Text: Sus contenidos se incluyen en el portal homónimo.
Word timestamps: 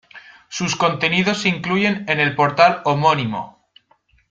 Sus 0.49 0.75
contenidos 0.75 1.43
se 1.43 1.49
incluyen 1.49 2.05
en 2.07 2.19
el 2.19 2.35
portal 2.35 2.81
homónimo. 2.85 3.59